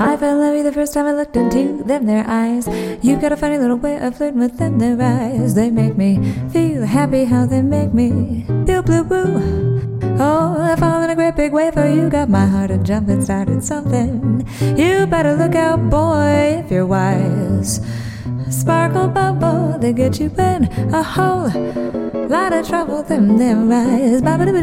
I 0.00 0.16
fell 0.16 0.34
in 0.34 0.40
love 0.40 0.50
with 0.50 0.58
you 0.58 0.62
the 0.64 0.72
first 0.72 0.92
time 0.92 1.06
I 1.06 1.12
looked 1.12 1.36
into 1.36 1.84
them, 1.84 2.06
their 2.06 2.24
eyes. 2.26 2.66
You've 3.00 3.20
got 3.20 3.30
a 3.30 3.36
funny 3.36 3.58
little 3.58 3.76
way 3.76 3.98
of 3.98 4.16
flirting 4.16 4.40
with 4.40 4.58
them, 4.58 4.80
their 4.80 5.00
eyes. 5.00 5.54
They 5.54 5.70
make 5.70 5.96
me 5.96 6.18
feel 6.50 6.82
happy, 6.82 7.24
how 7.24 7.46
they 7.46 7.62
make 7.62 7.94
me 7.94 8.44
feel 8.66 8.82
blue 8.82 9.04
blue. 9.04 10.00
Oh, 10.18 10.60
I 10.60 10.74
fall 10.74 11.00
in 11.02 11.10
a 11.10 11.14
great 11.14 11.36
big 11.36 11.52
wave 11.52 11.74
for 11.74 11.86
you, 11.88 12.10
got 12.10 12.28
my 12.28 12.46
heart 12.46 12.72
a 12.72 12.78
jumping, 12.78 13.22
started 13.22 13.62
something. 13.62 14.44
You 14.76 15.06
better 15.06 15.36
look 15.36 15.54
out, 15.54 15.88
boy, 15.90 16.62
if 16.64 16.70
you're 16.72 16.86
wise. 16.86 17.80
Sparkle 18.50 19.08
bubble, 19.08 19.78
they 19.78 19.92
get 19.92 20.18
you 20.20 20.30
in 20.38 20.68
a 20.92 21.02
whole 21.02 21.50
lot 22.28 22.52
of 22.52 22.68
trouble. 22.68 23.02
Them, 23.02 23.38
them 23.38 23.72
eyes. 23.72 24.22
Babba 24.22 24.44
dibba 24.46 24.62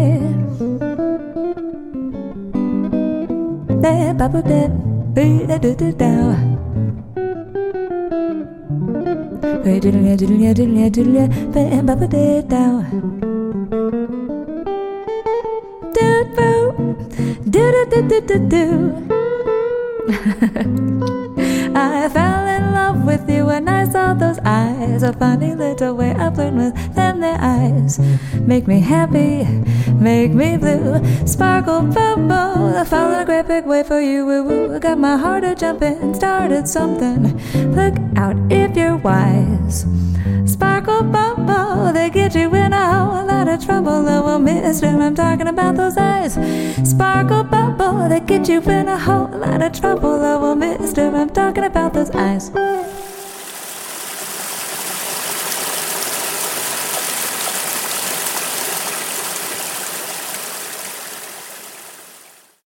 do 3.81 3.89
do 4.45 5.95
Hey 9.63 9.79
Do 9.79 9.89
do 9.89 9.91
do 17.49 18.01
do 18.01 18.07
do 18.07 18.21
do 18.21 18.37
do 18.49 18.65
I 21.73 22.09
fell 22.09 22.47
in 22.47 22.73
love 22.73 23.05
with 23.05 23.29
you 23.29 23.45
when 23.45 23.67
I 23.67 23.89
saw 23.89 24.13
those 24.13 24.39
eyes 24.45 25.03
A 25.03 25.13
funny 25.13 25.55
little 25.55 25.95
way 25.95 26.11
I 26.11 26.29
learned 26.29 26.57
with 26.57 26.95
them 26.95 27.21
their 27.21 27.37
eyes. 27.39 27.99
Make 28.45 28.67
me 28.67 28.79
happy 28.79 29.45
make 30.01 30.31
me 30.31 30.57
blue. 30.57 30.99
Sparkle 31.25 31.83
bubble, 31.83 32.75
I 32.75 32.83
found 32.83 33.21
a 33.21 33.25
great 33.25 33.47
big 33.47 33.65
way 33.65 33.83
for 33.83 34.01
you. 34.01 34.25
Woo 34.25 34.43
woo, 34.43 34.79
got 34.79 34.97
my 34.97 35.15
heart 35.15 35.43
a 35.43 35.55
jumping, 35.55 36.13
started 36.15 36.67
something. 36.67 37.37
Look 37.75 37.95
out 38.17 38.35
if 38.49 38.75
you're 38.75 38.97
wise. 38.97 39.85
Sparkle 40.45 41.03
bubble, 41.03 41.93
they 41.93 42.09
get 42.09 42.35
you 42.35 42.53
in 42.53 42.73
a 42.73 42.93
whole 42.93 43.25
lot 43.25 43.47
of 43.47 43.63
trouble. 43.63 44.05
Oh, 44.07 44.39
mister, 44.39 44.87
I'm 44.87 45.15
talking 45.15 45.47
about 45.47 45.75
those 45.75 45.97
eyes. 45.97 46.33
Sparkle 46.83 47.43
bubble, 47.43 48.09
they 48.09 48.19
get 48.19 48.49
you 48.49 48.61
in 48.61 48.87
a 48.87 48.97
whole 48.97 49.29
lot 49.29 49.61
of 49.61 49.71
trouble. 49.71 50.19
Oh, 50.21 50.55
mister, 50.55 51.15
I'm 51.15 51.29
talking 51.29 51.63
about 51.63 51.93
those 51.93 52.09
eyes. 52.11 52.51